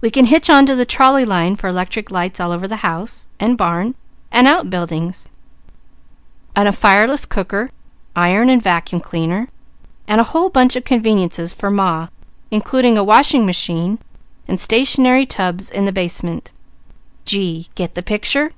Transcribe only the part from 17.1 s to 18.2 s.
Gee! Get the